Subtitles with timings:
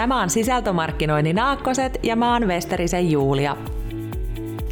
[0.00, 3.56] Tämä on Sisältömarkkinoinnin Aakkoset ja mä oon Westerisen Julia.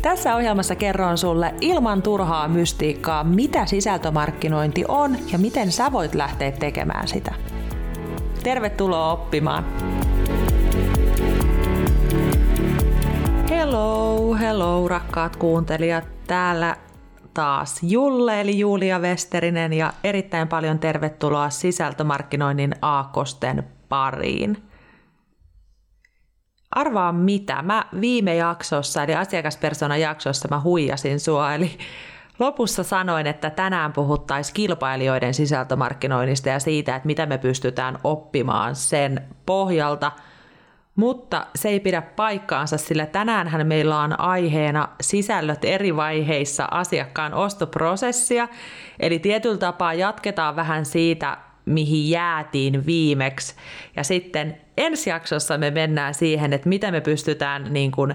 [0.03, 6.53] Tässä ohjelmassa kerron sulle ilman turhaa mystiikkaa, mitä sisältömarkkinointi on ja miten sä voit lähteä
[6.53, 7.35] tekemään sitä.
[8.43, 9.65] Tervetuloa oppimaan!
[13.49, 16.05] Hello, hello rakkaat kuuntelijat.
[16.27, 16.77] Täällä
[17.35, 24.68] taas Julle eli Julia Westerinen ja erittäin paljon tervetuloa sisältömarkkinoinnin aakosten pariin.
[26.71, 31.55] Arvaa mitä, mä viime jaksossa eli asiakaspersona jaksossa mä huijasin sua.
[31.55, 31.79] Eli
[32.39, 39.29] Lopussa sanoin, että tänään puhuttaisiin kilpailijoiden sisältömarkkinoinnista ja siitä, että mitä me pystytään oppimaan sen
[39.47, 40.13] pohjalta–
[40.99, 48.49] mutta se ei pidä paikkaansa, sillä tänäänhän meillä on aiheena sisällöt eri vaiheissa asiakkaan ostoprosessia.
[49.01, 53.55] Eli tietyllä tapaa jatketaan vähän siitä, mihin jäätiin viimeksi.
[53.97, 58.15] Ja sitten ensi jaksossa me mennään siihen, että miten me pystytään niin kuin,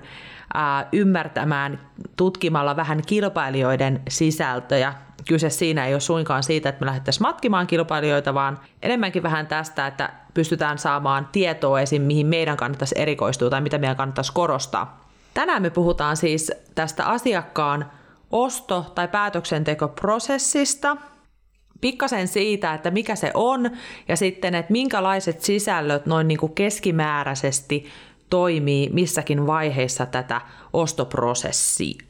[0.54, 1.80] ää, ymmärtämään
[2.16, 4.94] tutkimalla vähän kilpailijoiden sisältöjä.
[5.28, 9.88] Kyse siinä ei ole suinkaan siitä, että me lähdettäisiin matkimaan kilpailijoita, vaan enemmänkin vähän tästä,
[9.88, 12.02] että pystytään saamaan tietoa esim.
[12.02, 15.04] mihin meidän kannattaisi erikoistua tai mitä meidän kannattaisi korostaa.
[15.34, 17.92] Tänään me puhutaan siis tästä asiakkaan
[18.32, 20.98] osto- tai päätöksentekoprosessista,
[21.84, 23.72] pikkasen siitä, että mikä se on
[24.08, 27.86] ja sitten, että minkälaiset sisällöt noin niin kuin keskimääräisesti
[28.30, 30.42] toimii missäkin vaiheessa tätä
[30.74, 32.04] ostoprosessia.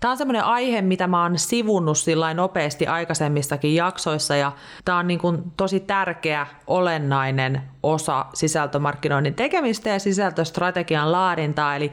[0.00, 4.52] Tämä on semmoinen aihe, mitä mä oon sivunnut sillä nopeasti aikaisemmistakin jaksoissa ja
[4.84, 11.92] tämä on niin kuin tosi tärkeä, olennainen osa sisältömarkkinoinnin tekemistä ja sisältöstrategian laadintaa, eli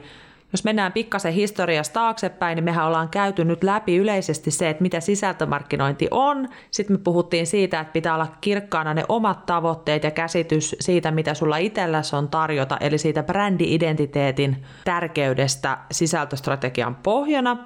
[0.56, 5.00] jos mennään pikkasen historiasta taaksepäin, niin mehän ollaan käyty nyt läpi yleisesti se, että mitä
[5.00, 6.48] sisältömarkkinointi on.
[6.70, 11.34] Sitten me puhuttiin siitä, että pitää olla kirkkaana ne omat tavoitteet ja käsitys siitä, mitä
[11.34, 17.56] sulla itselläsi on tarjota, eli siitä brändi-identiteetin tärkeydestä sisältöstrategian pohjana.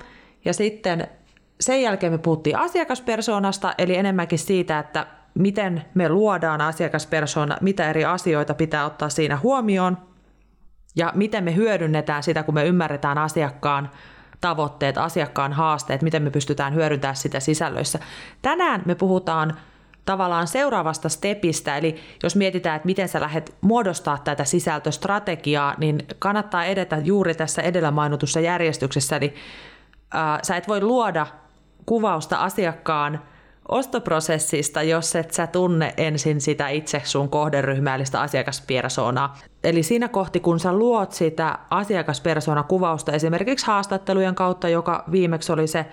[0.45, 1.09] Ja sitten
[1.61, 8.05] sen jälkeen me puhuttiin asiakaspersoonasta, eli enemmänkin siitä, että miten me luodaan asiakaspersona, mitä eri
[8.05, 10.10] asioita pitää ottaa siinä huomioon,
[10.97, 13.91] ja miten me hyödynnetään sitä, kun me ymmärretään asiakkaan
[14.41, 17.99] tavoitteet, asiakkaan haasteet, miten me pystytään hyödyntämään sitä sisällöissä.
[18.43, 19.57] Tänään me puhutaan
[20.05, 26.65] tavallaan seuraavasta stepistä, eli jos mietitään, että miten sä lähdet muodostaa tätä sisältöstrategiaa, niin kannattaa
[26.65, 29.35] edetä juuri tässä edellä mainitussa järjestyksessä, eli
[30.11, 31.27] ää, sä et voi luoda
[31.87, 33.21] kuvausta asiakkaan
[33.71, 39.39] ostoprosessista, jos et sä tunne ensin sitä itse sun kohderyhmää, eli sitä asiakaspersonaa.
[39.65, 45.87] Eli siinä kohti, kun sä luot sitä asiakaspersona-kuvausta esimerkiksi haastattelujen kautta, joka viimeksi oli se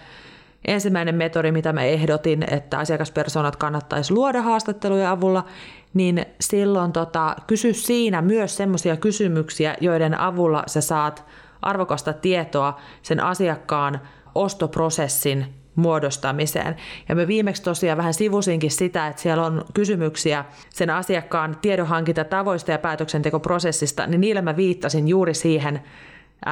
[0.65, 5.45] ensimmäinen metodi, mitä mä ehdotin, että asiakaspersonat kannattaisi luoda haastattelujen avulla,
[5.93, 11.25] niin silloin tota, kysy siinä myös semmoisia kysymyksiä, joiden avulla sä saat
[11.61, 14.01] arvokasta tietoa sen asiakkaan
[14.35, 15.45] ostoprosessin
[15.77, 16.75] muodostamiseen.
[17.09, 22.79] Ja me viimeksi tosiaan vähän sivusinkin sitä, että siellä on kysymyksiä sen asiakkaan tiedonhankintatavoista ja
[22.79, 25.83] päätöksentekoprosessista, niin niillä mä viittasin juuri siihen,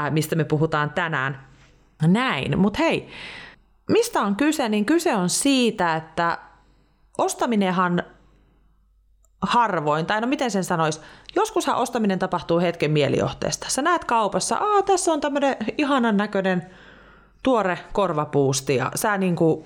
[0.10, 1.48] mistä me puhutaan tänään.
[2.08, 3.10] Näin, mutta hei,
[3.90, 4.70] mistä on kyse?
[4.70, 6.38] Niin kyse on siitä, että
[7.18, 8.04] ostaminenhan
[9.42, 11.02] harvoin, tai no miten sen sanoisi,
[11.36, 13.70] joskushan ostaminen tapahtuu hetken mielijohteesta.
[13.70, 16.70] Sä näet kaupassa, aa tässä on tämmöinen ihanan näköinen
[17.46, 19.66] tuore korvapuusti ja sä niin kuin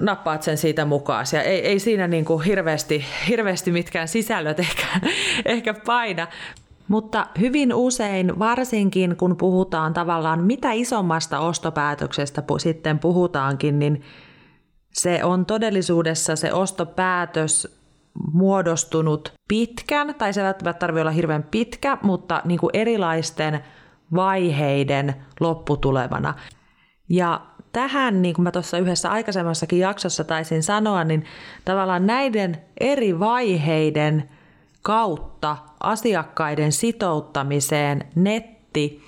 [0.00, 1.26] nappaat sen siitä mukaan.
[1.32, 4.86] Ja ei, ei siinä niin kuin hirveästi, hirveästi mitkään sisällöt ehkä,
[5.44, 6.26] ehkä paina.
[6.88, 14.02] Mutta hyvin usein, varsinkin kun puhutaan tavallaan mitä isommasta ostopäätöksestä sitten puhutaankin, niin
[14.92, 17.80] se on todellisuudessa se ostopäätös
[18.32, 23.60] muodostunut pitkän, tai se välttämättä tarvitse olla hirveän pitkä, mutta niin kuin erilaisten
[24.14, 26.34] vaiheiden lopputulevana.
[27.10, 27.40] Ja
[27.72, 31.24] tähän, niin kuin mä tuossa yhdessä aikaisemmassakin jaksossa taisin sanoa, niin
[31.64, 34.28] tavallaan näiden eri vaiheiden
[34.82, 39.02] kautta asiakkaiden sitouttamiseen netti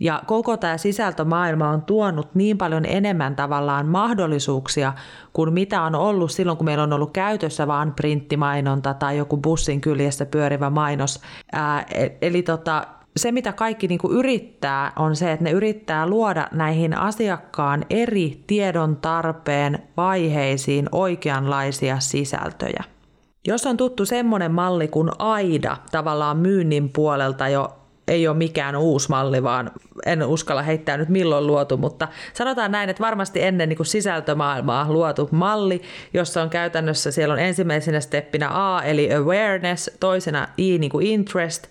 [0.00, 4.92] ja koko tämä sisältömaailma on tuonut niin paljon enemmän tavallaan mahdollisuuksia
[5.32, 9.80] kuin mitä on ollut silloin, kun meillä on ollut käytössä vaan printtimainonta tai joku bussin
[9.80, 11.20] kyljessä pyörivä mainos.
[11.52, 16.08] Ää, e, eli tota, se, mitä kaikki niin kuin yrittää, on se, että ne yrittää
[16.08, 22.84] luoda näihin asiakkaan eri tiedon tarpeen vaiheisiin oikeanlaisia sisältöjä.
[23.46, 29.08] Jos on tuttu semmoinen malli kuin AIDA tavallaan myynnin puolelta jo ei ole mikään uusi
[29.08, 29.70] malli, vaan
[30.06, 34.92] en uskalla heittää nyt milloin luotu, mutta sanotaan näin, että varmasti ennen niin kuin sisältömaailmaa
[34.92, 35.82] luotu malli,
[36.14, 41.66] jossa on käytännössä, siellä on ensimmäisenä steppinä A, eli awareness, toisena I, niin kuin interest,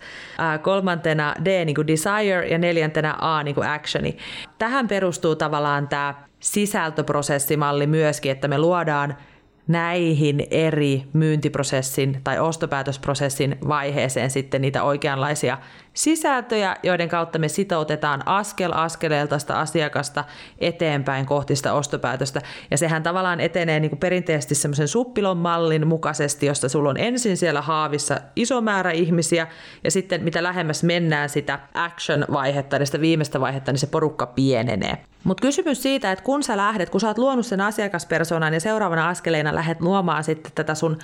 [0.61, 4.17] kolmantena D, niin kuin desire, ja neljäntenä A, niin kuin actioni.
[4.59, 9.17] Tähän perustuu tavallaan tämä sisältöprosessimalli myöskin, että me luodaan
[9.67, 15.57] näihin eri myyntiprosessin tai ostopäätösprosessin vaiheeseen sitten niitä oikeanlaisia
[15.93, 20.23] sisältöjä, joiden kautta me sitoutetaan askel askeleelta sitä asiakasta
[20.59, 22.41] eteenpäin kohti sitä ostopäätöstä.
[22.71, 27.37] Ja sehän tavallaan etenee niin kuin perinteisesti semmoisen suppilon mallin mukaisesti, josta sulla on ensin
[27.37, 29.47] siellä haavissa iso määrä ihmisiä,
[29.83, 34.97] ja sitten mitä lähemmäs mennään sitä action-vaihetta, eli sitä viimeistä vaihetta, niin se porukka pienenee.
[35.23, 39.09] Mutta kysymys siitä, että kun sä lähdet, kun sä oot luonut sen asiakaspersonan ja seuraavana
[39.09, 40.97] askeleena lähdet luomaan sitten tätä sun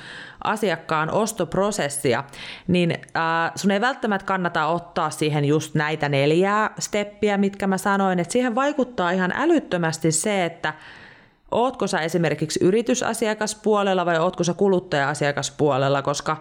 [0.44, 2.24] asiakkaan ostoprosessia,
[2.68, 8.20] niin äh, sun ei välttämättä kannata ottaa siihen just näitä neljää steppiä, mitkä mä sanoin,
[8.20, 10.74] että siihen vaikuttaa ihan älyttömästi se, että
[11.52, 16.38] ootko sä esimerkiksi yritysasiakaspuolella vai ootko sä kuluttaja-asiakaspuolella, koska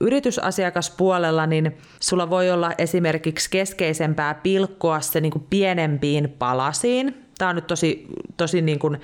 [0.00, 7.26] yritysasiakaspuolella, niin sulla voi olla esimerkiksi keskeisempää pilkkoa se niin kuin pienempiin palasiin.
[7.38, 8.06] Tämä on nyt tosi,
[8.36, 9.00] tosi niin kuin,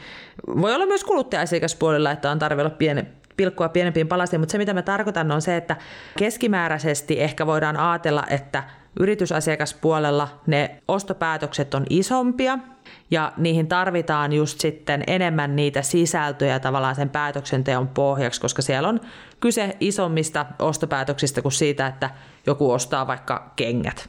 [0.60, 3.06] voi olla myös kuluttaja-asiakaspuolella, että on tarve olla piene,
[3.36, 5.76] pilkkoa pienempiin palasiin, mutta se mitä mä tarkoitan on se, että
[6.18, 8.62] keskimääräisesti ehkä voidaan ajatella, että
[8.98, 12.58] yritysasiakaspuolella ne ostopäätökset on isompia
[13.10, 19.00] ja niihin tarvitaan just sitten enemmän niitä sisältöjä tavallaan sen päätöksenteon pohjaksi, koska siellä on
[19.40, 22.10] kyse isommista ostopäätöksistä kuin siitä, että
[22.46, 24.08] joku ostaa vaikka kengät.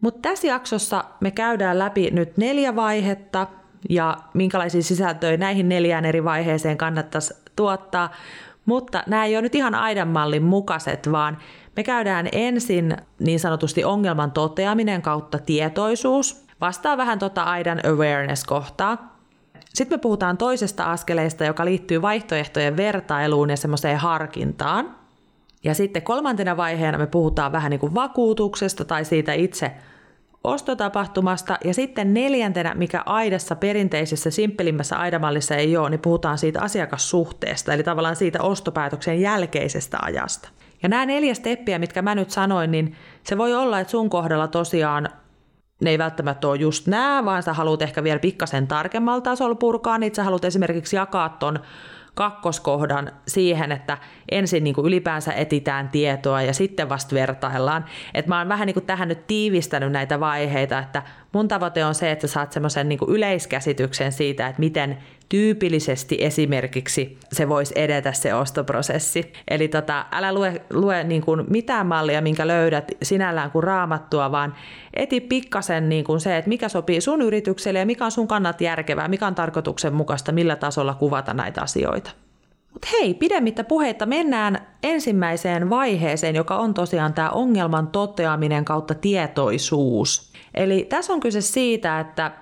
[0.00, 3.46] Mutta tässä jaksossa me käydään läpi nyt neljä vaihetta
[3.88, 8.10] ja minkälaisia sisältöjä näihin neljään eri vaiheeseen kannattaisi tuottaa,
[8.66, 11.38] mutta nämä ei ole nyt ihan aidan mallin mukaiset, vaan
[11.78, 16.44] me käydään ensin niin sanotusti ongelman toteaminen kautta tietoisuus.
[16.60, 19.18] Vastaa vähän tota aidan awareness-kohtaa.
[19.74, 24.94] Sitten me puhutaan toisesta askeleesta, joka liittyy vaihtoehtojen vertailuun ja semmoiseen harkintaan.
[25.64, 29.72] Ja sitten kolmantena vaiheena me puhutaan vähän niin kuin vakuutuksesta tai siitä itse
[30.44, 31.58] ostotapahtumasta.
[31.64, 37.82] Ja sitten neljäntenä, mikä aidassa perinteisessä simppelimmässä aidamallissa ei ole, niin puhutaan siitä asiakassuhteesta, eli
[37.82, 40.48] tavallaan siitä ostopäätöksen jälkeisestä ajasta.
[40.82, 44.48] Ja nämä neljä steppiä, mitkä mä nyt sanoin, niin se voi olla, että sun kohdalla
[44.48, 45.08] tosiaan
[45.80, 49.98] ne ei välttämättä ole just nämä, vaan sä haluat ehkä vielä pikkasen tarkemmalla tasolla purkaa,
[49.98, 51.58] niin sä haluat esimerkiksi jakaa ton
[52.14, 53.98] kakkoskohdan siihen, että
[54.30, 57.84] ensin niin kuin ylipäänsä etitään tietoa ja sitten vasta vertaillaan.
[58.14, 61.02] Et mä oon vähän niin kuin tähän nyt tiivistänyt näitä vaiheita, että
[61.32, 64.98] mun tavoite on se, että sä saat semmoisen niin yleiskäsityksen siitä, että miten
[65.28, 69.32] tyypillisesti esimerkiksi se voisi edetä se ostoprosessi.
[69.48, 74.54] Eli tota, älä lue, lue niin kuin mitään mallia, minkä löydät sinällään kuin raamattua, vaan
[74.94, 78.60] eti pikkasen niin kuin se, että mikä sopii sun yritykselle ja mikä on sun kannat
[78.60, 82.10] järkevää, mikä on tarkoituksenmukaista, millä tasolla kuvata näitä asioita.
[82.72, 90.32] Mutta hei, pidemmittä puheita mennään ensimmäiseen vaiheeseen, joka on tosiaan tämä ongelman toteaminen kautta tietoisuus.
[90.54, 92.32] Eli tässä on kyse siitä, että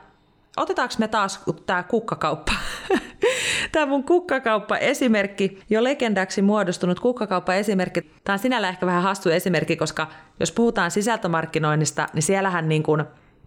[0.57, 2.53] otetaanko me taas tämä kukkakauppa?
[3.73, 8.01] tämä mun kukkakauppa-esimerkki, jo legendaksi muodostunut kukkakauppa-esimerkki.
[8.25, 10.07] Tämä on sinällä ehkä vähän hassu esimerkki, koska
[10.41, 13.05] jos puhutaan sisältömarkkinoinnista, niin siellähän niin kuin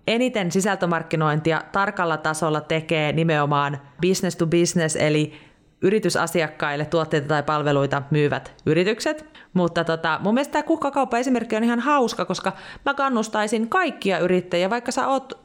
[0.07, 5.33] eniten sisältömarkkinointia tarkalla tasolla tekee nimenomaan business to business, eli
[5.81, 9.25] yritysasiakkaille tuotteita tai palveluita myyvät yritykset.
[9.53, 12.51] Mutta tota, mun mielestä tämä kukkakauppa-esimerkki on ihan hauska, koska
[12.85, 15.39] mä kannustaisin kaikkia yrittäjiä, vaikka sä oot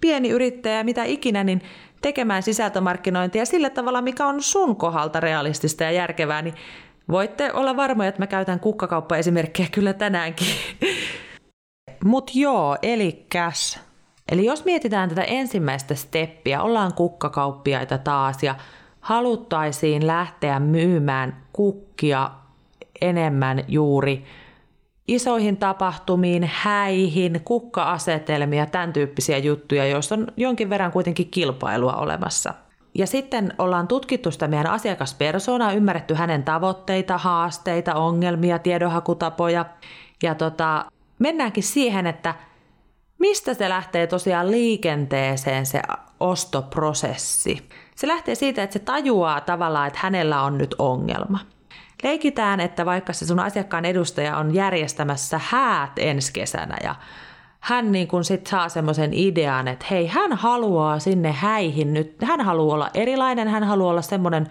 [0.00, 1.62] pieni yrittäjä, mitä ikinä, niin
[2.02, 6.54] tekemään sisältömarkkinointia sillä tavalla, mikä on sun kohdalta realistista ja järkevää, niin
[7.08, 10.48] voitte olla varmoja, että mä käytän kukkakauppa-esimerkkejä kyllä tänäänkin.
[12.04, 13.80] Mut joo, eli käs.
[14.32, 18.54] Eli jos mietitään tätä ensimmäistä steppiä, ollaan kukkakauppiaita taas ja
[19.00, 22.30] haluttaisiin lähteä myymään kukkia
[23.00, 24.24] enemmän juuri
[25.08, 32.54] isoihin tapahtumiin, häihin, kukka-asetelmia, tämän tyyppisiä juttuja, joissa on jonkin verran kuitenkin kilpailua olemassa.
[32.94, 39.64] Ja sitten ollaan tutkittu sitä meidän asiakaspersoonaa, ymmärretty hänen tavoitteita, haasteita, ongelmia, tiedonhakutapoja.
[40.22, 40.84] Ja tota,
[41.18, 42.34] mennäänkin siihen, että
[43.18, 45.82] mistä se lähtee tosiaan liikenteeseen se
[46.20, 47.68] ostoprosessi.
[47.94, 51.38] Se lähtee siitä, että se tajuaa tavallaan, että hänellä on nyt ongelma.
[52.02, 56.94] Leikitään, että vaikka se sun asiakkaan edustaja on järjestämässä häät ensi kesänä ja
[57.60, 62.40] hän niin kuin sit saa semmoisen idean, että hei, hän haluaa sinne häihin nyt, hän
[62.40, 64.46] haluaa olla erilainen, hän haluaa olla semmoinen,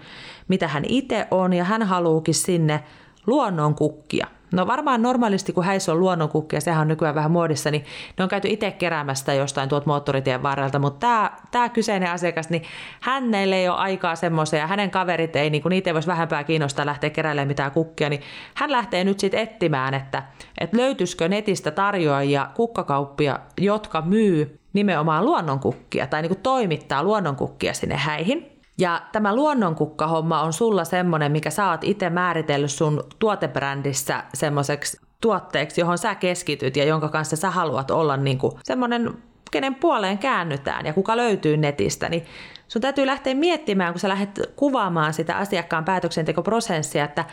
[0.48, 2.84] mitä hän itse on ja hän haluukin sinne
[3.28, 4.28] luonnonkukkia.
[4.52, 7.86] No varmaan normaalisti, kun häissä on luonnonkukkia, sehän on nykyään vähän muodissa, niin
[8.18, 12.64] ne on käyty itse keräämästä jostain tuolta moottoritien varrelta, mutta tämä, tämä kyseinen asiakas, niin
[13.02, 16.86] hänelle ei ole aikaa semmoisia, hänen kaverit ei, niin kun niitä ei voisi vähempää kiinnostaa
[16.86, 18.22] lähteä keräilemään mitään kukkia, niin
[18.54, 20.24] hän lähtee nyt sitten etsimään, että,
[20.58, 27.96] että löytyisikö netistä tarjoajia, kukkakauppia, jotka myy nimenomaan luonnonkukkia tai niin kuin toimittaa luonnonkukkia sinne
[27.96, 28.57] häihin.
[28.78, 35.82] Ja tämä luonnonkukkahomma on sulla semmoinen, mikä sä oot itse määritellyt sun tuotebrändissä semmoiseksi tuotteeksi,
[35.82, 39.14] johon sä keskityt ja jonka kanssa sä haluat olla niin kuin semmoinen,
[39.52, 42.26] kenen puoleen käännytään ja kuka löytyy netistä, niin
[42.68, 47.26] sun täytyy lähteä miettimään, kun sä lähdet kuvaamaan sitä asiakkaan päätöksentekoprosessia, että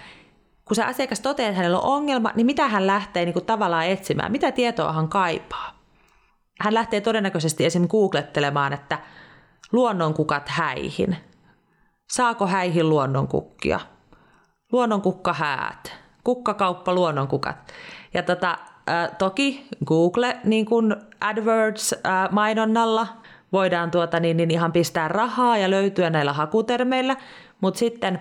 [0.64, 3.86] kun se asiakas toteaa, että hänellä on ongelma, niin mitä hän lähtee niin kuin tavallaan
[3.86, 5.74] etsimään, mitä tietoa hän kaipaa.
[6.60, 7.88] Hän lähtee todennäköisesti esim.
[7.88, 8.98] googlettelemaan, että
[9.72, 11.16] luonnonkukat häihin.
[12.14, 13.80] Saako häihin luonnonkukkia?
[14.72, 15.92] Luonnonkukkahäät.
[16.24, 17.56] Kukkakauppa luonnonkukat.
[18.14, 23.06] Ja tota, äh, toki Google niin kuin AdWords-mainonnalla
[23.52, 27.16] voidaan tuota, niin, niin ihan pistää rahaa ja löytyä näillä hakutermeillä,
[27.60, 28.18] mutta sitten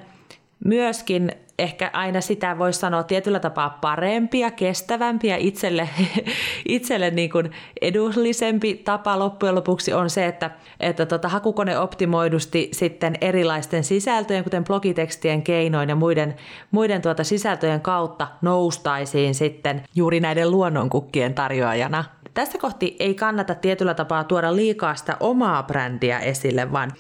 [0.66, 5.90] myöskin ehkä aina sitä voisi sanoa tietyllä tapaa parempia, kestävämpiä itselle,
[6.68, 7.52] itselle niin kuin
[7.82, 14.64] edullisempi tapa loppujen lopuksi on se, että, että tota, hakukone optimoidusti sitten erilaisten sisältöjen, kuten
[14.64, 16.36] blogitekstien keinoin ja muiden,
[16.72, 22.04] muiden tuota sisältöjen kautta noustaisiin sitten juuri näiden luonnonkukkien tarjoajana.
[22.34, 26.92] Tässä kohti ei kannata tietyllä tapaa tuoda liikaa sitä omaa brändiä esille, vaan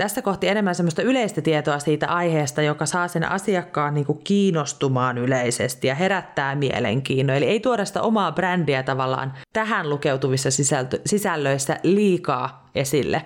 [0.00, 5.18] tässä kohti enemmän semmoista yleistä tietoa siitä aiheesta, joka saa sen asiakkaan niin kuin kiinnostumaan
[5.18, 7.36] yleisesti ja herättää mielenkiinnon.
[7.36, 13.24] Eli ei tuoda sitä omaa brändiä tavallaan tähän lukeutuvissa sisältö- sisällöissä liikaa esille.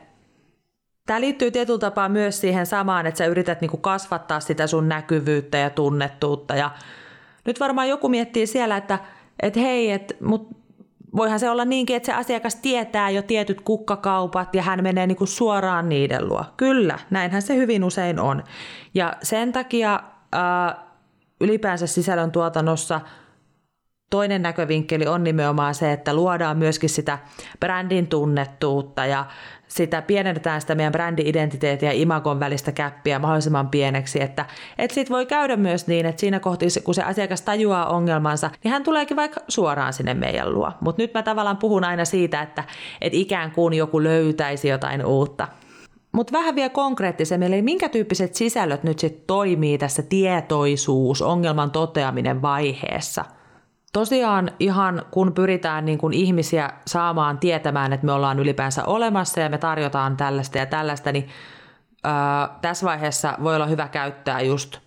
[1.07, 4.89] Tämä liittyy tietyllä tapaa myös siihen samaan, että sä yrität niin kuin kasvattaa sitä sun
[4.89, 6.55] näkyvyyttä ja tunnettuutta.
[6.57, 6.71] Ja
[7.45, 8.99] nyt varmaan joku miettii siellä, että,
[9.43, 10.49] että hei, että, mut
[11.17, 15.17] voihan se olla niinkin, että se asiakas tietää jo tietyt kukkakaupat ja hän menee niin
[15.17, 16.45] kuin suoraan niiden luo.
[16.57, 18.45] Kyllä, näinhän se hyvin usein on.
[18.95, 20.01] Ja sen takia
[20.33, 20.85] ää,
[21.41, 23.01] ylipäänsä sisällön tuotannossa
[24.11, 27.19] toinen näkövinkkeli on nimenomaan se, että luodaan myöskin sitä
[27.61, 29.27] brändin tunnettuutta ja
[29.69, 34.47] sitä pienennetään sitä meidän brändi-identiteetin ja imagon välistä käppiä mahdollisimman pieneksi, että,
[34.79, 38.73] että sit voi käydä myös niin, että siinä kohti, kun se asiakas tajuaa ongelmansa, niin
[38.73, 40.73] hän tuleekin vaikka suoraan sinne meidän luo.
[40.81, 42.65] Mutta nyt mä tavallaan puhun aina siitä, että,
[43.01, 45.49] että ikään kuin joku löytäisi jotain uutta.
[46.13, 52.43] Mutta vähän vielä konkreettisemmin, eli minkä tyyppiset sisällöt nyt sitten toimii tässä tietoisuus, ongelman toteaminen
[52.43, 53.25] vaiheessa–
[53.95, 59.49] tosiaan ihan kun pyritään niin kuin ihmisiä saamaan tietämään, että me ollaan ylipäänsä olemassa ja
[59.49, 61.29] me tarjotaan tällaista ja tällaista, niin
[62.05, 64.79] ää, tässä vaiheessa voi olla hyvä käyttää just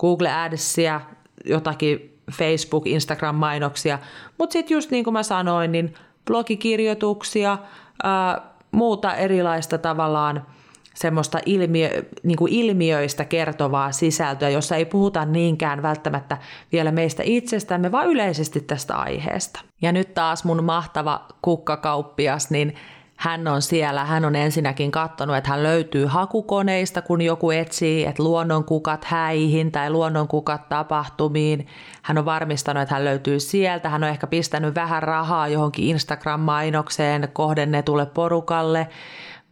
[0.00, 1.00] Google Adsia,
[1.44, 3.98] jotakin Facebook, Instagram-mainoksia,
[4.38, 5.94] mutta sitten just niin kuin mä sanoin, niin
[6.26, 7.58] blogikirjoituksia,
[8.02, 8.40] ää,
[8.70, 10.46] muuta erilaista tavallaan–
[10.94, 16.38] semmoista ilmiö, niin kuin ilmiöistä kertovaa sisältöä, jossa ei puhuta niinkään välttämättä
[16.72, 19.60] vielä meistä itsestämme, vaan yleisesti tästä aiheesta.
[19.82, 22.74] Ja nyt taas mun mahtava kukkakauppias, niin
[23.16, 28.22] hän on siellä, hän on ensinnäkin katsonut, että hän löytyy hakukoneista, kun joku etsii, että
[28.22, 31.66] luonnonkukat häihin tai luonnonkukat tapahtumiin.
[32.02, 33.88] Hän on varmistanut, että hän löytyy sieltä.
[33.88, 38.88] Hän on ehkä pistänyt vähän rahaa johonkin Instagram-mainokseen kohdennetulle porukalle.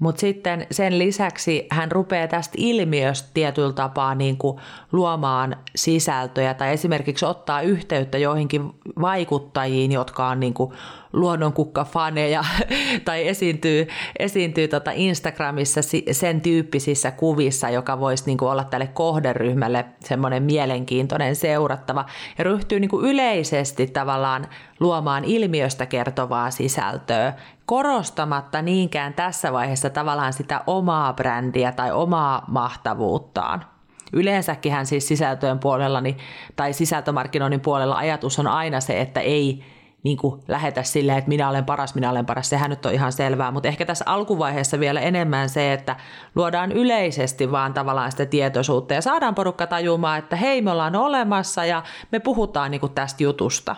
[0.02, 4.58] Mutta sitten sen lisäksi hän rupeaa tästä ilmiöstä tietyllä tapaa niin kuin
[4.92, 10.72] luomaan sisältöjä tai esimerkiksi ottaa yhteyttä joihinkin vaikuttajiin, jotka on niin kuin
[11.12, 12.44] luonnonkukkafaneja
[13.04, 15.80] tai esiintyy, esiintyy tota Instagramissa
[16.12, 22.04] sen tyyppisissä kuvissa, joka voisi niin kuin olla tälle kohderyhmälle semmoinen mielenkiintoinen seurattava.
[22.38, 24.46] Ja ryhtyy niin kuin yleisesti tavallaan
[24.80, 27.34] luomaan ilmiöstä kertovaa sisältöä,
[27.66, 33.64] korostamatta niinkään tässä vaiheessa tavallaan sitä omaa brändiä tai omaa mahtavuuttaan.
[34.12, 36.18] Yleensäkin siis sisältöjen puolella niin,
[36.56, 39.64] tai sisältömarkkinoinnin puolella ajatus on aina se, että ei
[40.02, 43.12] niin kuin lähetä silleen, että minä olen paras, minä olen paras, sehän nyt on ihan
[43.12, 45.96] selvää, mutta ehkä tässä alkuvaiheessa vielä enemmän se, että
[46.34, 51.64] luodaan yleisesti vaan tavallaan sitä tietoisuutta ja saadaan porukka tajumaan, että hei me ollaan olemassa
[51.64, 53.76] ja me puhutaan niin kuin tästä jutusta,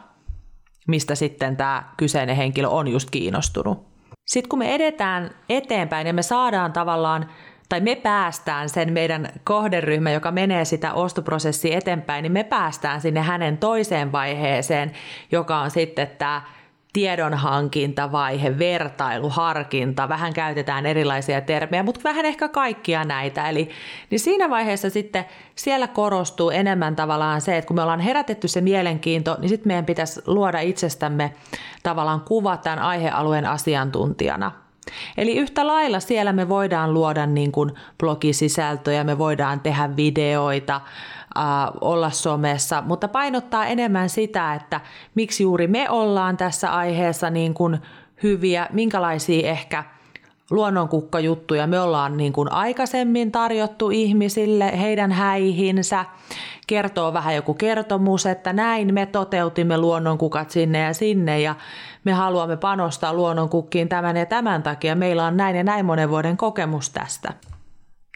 [0.86, 3.86] mistä sitten tämä kyseinen henkilö on just kiinnostunut.
[4.26, 7.30] Sitten kun me edetään eteenpäin ja me saadaan tavallaan
[7.68, 13.20] tai me päästään sen meidän kohderyhmä, joka menee sitä ostoprosessia eteenpäin, niin me päästään sinne
[13.20, 14.92] hänen toiseen vaiheeseen,
[15.32, 16.42] joka on sitten tämä
[16.94, 23.48] tiedonhankintavaihe, vertailu, harkinta, vähän käytetään erilaisia termejä, mutta vähän ehkä kaikkia näitä.
[23.48, 23.70] Eli
[24.10, 25.24] niin siinä vaiheessa sitten
[25.54, 29.86] siellä korostuu enemmän tavallaan se, että kun me ollaan herätetty se mielenkiinto, niin sitten meidän
[29.86, 31.32] pitäisi luoda itsestämme
[31.82, 34.63] tavallaan kuva tämän aihealueen asiantuntijana.
[35.16, 40.80] Eli yhtä lailla siellä me voidaan luoda niin kuin blogisisältöjä, me voidaan tehdä videoita,
[41.80, 44.80] olla somessa, mutta painottaa enemmän sitä, että
[45.14, 47.78] miksi juuri me ollaan tässä aiheessa niin kuin
[48.22, 49.84] hyviä, minkälaisia ehkä
[50.50, 56.04] luonnonkukkajuttuja me ollaan niin kuin aikaisemmin tarjottu ihmisille, heidän häihinsä,
[56.66, 61.54] kertoo vähän joku kertomus, että näin me toteutimme luonnonkukat sinne ja sinne ja
[62.04, 64.94] me haluamme panostaa luonnonkukkiin tämän ja tämän takia.
[64.94, 67.32] Meillä on näin ja näin monen vuoden kokemus tästä.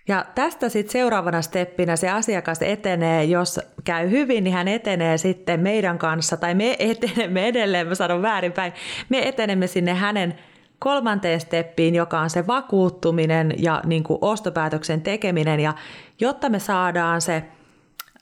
[0.09, 5.61] Ja tästä sitten seuraavana steppinä se asiakas etenee, jos käy hyvin, niin hän etenee sitten
[5.61, 8.73] meidän kanssa, tai me etenemme edelleen, mä sanon väärinpäin,
[9.09, 10.39] me etenemme sinne hänen
[10.79, 15.61] kolmanteen steppiin, joka on se vakuuttuminen ja niin kuin ostopäätöksen tekeminen.
[15.61, 15.75] Ja
[16.21, 17.45] jotta me saadaan se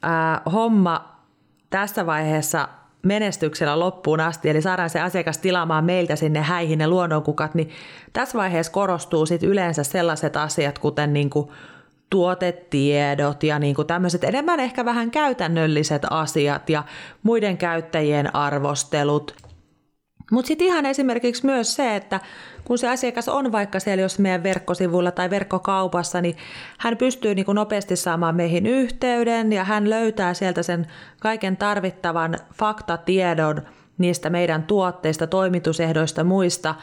[0.02, 1.16] ää, homma
[1.70, 2.68] tässä vaiheessa
[3.02, 7.70] menestyksellä loppuun asti, eli saadaan se asiakas tilaamaan meiltä sinne häihin ne luonnonkukat, niin
[8.12, 11.48] tässä vaiheessa korostuu sit yleensä sellaiset asiat, kuten niin kuin
[12.10, 16.84] tuotetiedot ja niin kuin tämmöiset enemmän ehkä vähän käytännölliset asiat ja
[17.22, 19.45] muiden käyttäjien arvostelut.
[20.30, 22.20] Mutta sitten ihan esimerkiksi myös se, että
[22.64, 26.36] kun se asiakas on vaikka siellä jos meidän verkkosivuilla tai verkkokaupassa, niin
[26.78, 30.86] hän pystyy niin kuin nopeasti saamaan meihin yhteyden ja hän löytää sieltä sen
[31.20, 33.62] kaiken tarvittavan faktatiedon
[33.98, 36.74] niistä meidän tuotteista, toimitusehdoista, muista,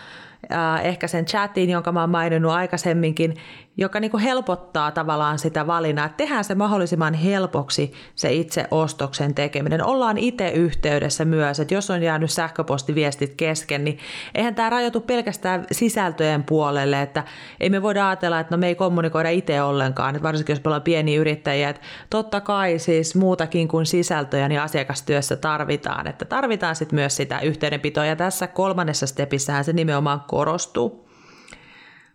[0.84, 3.34] ehkä sen chatin, jonka mä oon maininnut aikaisemminkin,
[3.78, 9.36] joka niin kuin helpottaa tavallaan sitä valinnaa, että tehdään se mahdollisimman helpoksi se itse ostoksen
[9.36, 9.84] tekeminen.
[9.84, 14.00] Ollaan itse yhteydessä myös, että jos on jäänyt sähköpostiviestit kesken, niin
[14.36, 17.24] eihän tämä rajoitu pelkästään sisältöjen puolelle, että
[17.60, 20.68] ei me voida ajatella, että no me ei kommunikoida itse ollenkaan, että varsinkin jos me
[20.68, 26.76] ollaan pieniä yrittäjiä, että totta kai siis muutakin kuin sisältöjä niin asiakastyössä tarvitaan, että tarvitaan
[26.76, 28.06] sitten myös sitä yhteydenpitoa.
[28.06, 31.10] Ja tässä kolmannessa stepissähän se nimenomaan korostuu.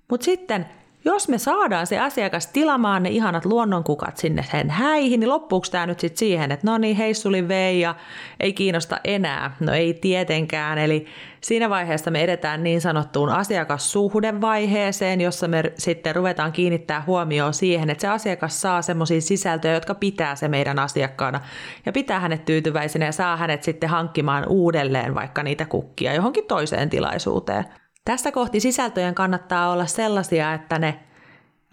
[0.09, 0.67] Mutta sitten
[1.05, 5.87] jos me saadaan se asiakas tilamaan ne ihanat luonnonkukat sinne sen häihin, niin loppuuko tämä
[5.87, 7.95] nyt sitten siihen, että no niin, heissuli vei ja
[8.41, 9.57] ei kiinnosta enää?
[9.61, 11.07] No ei tietenkään, eli
[11.41, 18.03] siinä vaiheessa me edetään niin sanottuun asiakassuhdevaiheeseen, jossa me sitten ruvetaan kiinnittää huomioon siihen, että
[18.03, 21.41] se asiakas saa semmoisia sisältöjä, jotka pitää se meidän asiakkaana
[21.87, 26.91] ja pitää hänet tyytyväisenä ja saa hänet sitten hankkimaan uudelleen vaikka niitä kukkia johonkin toiseen
[26.91, 27.65] tilaisuuteen.
[28.09, 30.99] Tästä kohti sisältöjen kannattaa olla sellaisia, että ne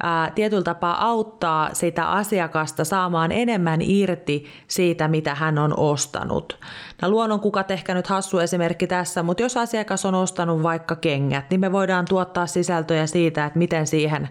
[0.03, 6.59] ää, tietyllä tapaa auttaa sitä asiakasta saamaan enemmän irti siitä, mitä hän on ostanut.
[7.01, 11.59] Nämä luonnonkukat ehkä nyt hassu esimerkki tässä, mutta jos asiakas on ostanut vaikka kengät, niin
[11.59, 14.29] me voidaan tuottaa sisältöjä siitä, että miten siihen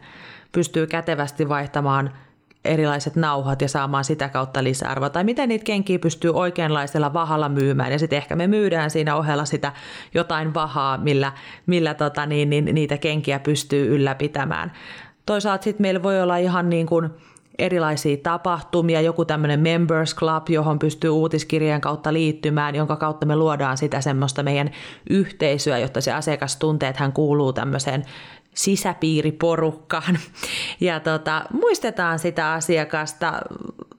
[0.53, 2.11] pystyy kätevästi vaihtamaan
[2.65, 7.93] erilaiset nauhat ja saamaan sitä kautta lisäarvoa, tai miten niitä kenkiä pystyy oikeanlaisella vahalla myymään,
[7.93, 9.73] ja sitten ehkä me myydään siinä ohella sitä
[10.15, 11.33] jotain vahaa, millä,
[11.67, 14.73] millä tota, niin, niin, niitä kenkiä pystyy ylläpitämään.
[15.27, 17.11] Toisaalta sitten meillä voi olla ihan niin kuin
[17.59, 23.77] erilaisia tapahtumia, joku tämmöinen members club, johon pystyy uutiskirjan kautta liittymään, jonka kautta me luodaan
[23.77, 24.71] sitä semmoista meidän
[25.11, 28.05] yhteisöä, jotta se asiakas tuntee, että hän kuuluu tämmöiseen
[28.55, 30.19] sisäpiiriporukkaan.
[30.81, 33.33] Ja tota, muistetaan sitä asiakasta,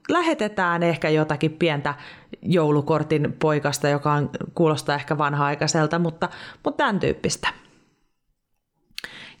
[0.08, 1.94] lähetetään ehkä jotakin pientä
[2.42, 6.28] joulukortin poikasta, joka on, kuulostaa ehkä vanha-aikaiselta, mutta,
[6.64, 7.48] mutta tämän tyyppistä.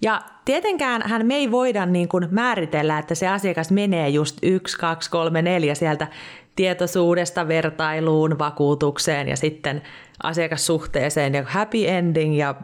[0.02, 4.78] Ja tietenkään hän me ei voida niin kuin määritellä, että se asiakas menee just 1,
[4.78, 6.06] 2, 3, 4 sieltä
[6.56, 9.82] tietoisuudesta vertailuun, vakuutukseen ja sitten
[10.22, 12.54] asiakassuhteeseen ja happy ending ja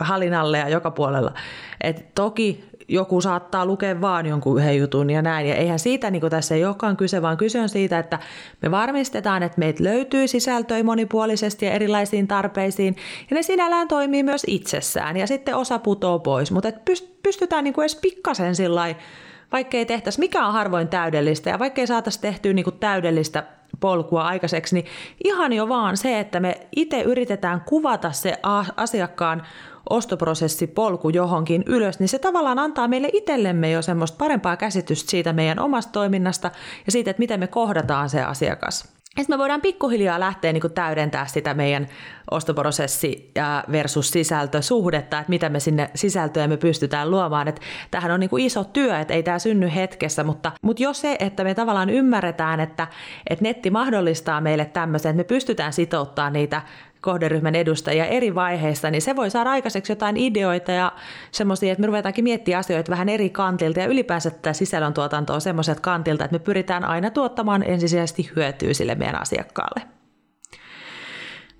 [0.00, 1.34] halinalle ja joka puolella.
[1.80, 5.48] Et toki joku saattaa lukea vaan jonkun yhden jutun ja näin.
[5.48, 8.18] Ja eihän siitä niin tässä ei olekaan kyse, vaan kyse on siitä, että
[8.62, 12.96] me varmistetaan, että meitä löytyy sisältöjä monipuolisesti ja erilaisiin tarpeisiin.
[13.30, 15.16] Ja ne sinällään toimii myös itsessään.
[15.16, 16.52] Ja sitten osa putoo pois.
[16.52, 16.72] Mutta
[17.22, 18.94] pystytään niin kuin edes pikkasen sillä
[19.52, 23.44] vaikka ei tehtäisi, mikä on harvoin täydellistä ja vaikka ei saataisiin tehtyä niin kuin täydellistä
[23.80, 24.86] polkua aikaiseksi, niin
[25.24, 28.38] ihan jo vaan se, että me itse yritetään kuvata se
[28.76, 29.42] asiakkaan
[29.90, 35.32] ostoprosessi polku johonkin ylös, niin se tavallaan antaa meille itsellemme jo semmoista parempaa käsitystä siitä
[35.32, 36.50] meidän omasta toiminnasta
[36.86, 38.94] ja siitä, että miten me kohdataan se asiakas.
[39.16, 41.88] Sitten me voidaan pikkuhiljaa lähteä niin täydentää sitä meidän
[42.30, 43.32] ostoprosessi
[43.72, 47.48] versus sisältösuhdetta, että mitä me sinne sisältöä me pystytään luomaan.
[47.48, 51.16] Että tämähän on niin iso työ, että ei tämä synny hetkessä, mutta, mutta jos se,
[51.18, 52.86] että me tavallaan ymmärretään, että,
[53.30, 56.62] että netti mahdollistaa meille tämmöisen, että me pystytään sitouttamaan niitä
[57.04, 60.92] kohderyhmän edustajia eri vaiheissa, niin se voi saada aikaiseksi jotain ideoita ja
[61.30, 66.24] semmoisia, että me ruvetaankin miettimään asioita vähän eri kantilta ja ylipäänsä tätä sisällöntuotantoa semmoiset kantilta,
[66.24, 69.82] että me pyritään aina tuottamaan ensisijaisesti hyötyä sille meidän asiakkaalle.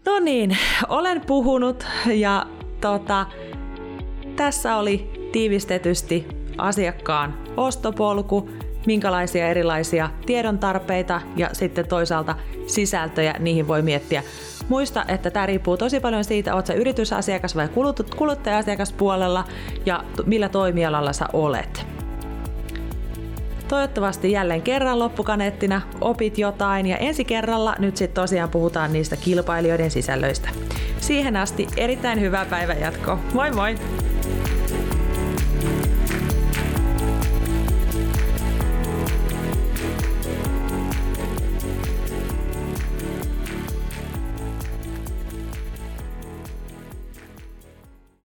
[0.07, 0.57] No niin,
[0.89, 2.47] olen puhunut ja
[2.81, 3.27] tota,
[4.37, 6.27] tässä oli tiivistetysti
[6.59, 8.51] asiakkaan ostopolku,
[8.87, 14.23] minkälaisia erilaisia tiedon tarpeita ja sitten toisaalta sisältöjä niihin voi miettiä.
[14.69, 17.69] Muista, että tämä riippuu tosi paljon siitä, oletko yritysasiakas vai
[18.17, 19.45] kuluttaja-asiakaspuolella
[19.87, 21.87] ja millä toimialalla sä olet.
[23.69, 29.91] Toivottavasti jälleen kerran loppukaneettina opit jotain ja ensi kerralla nyt sitten tosiaan puhutaan niistä kilpailijoiden
[29.91, 30.49] sisällöistä.
[31.01, 33.19] Siihen asti erittäin hyvää päivänjatkoa.
[33.33, 33.75] Moi moi!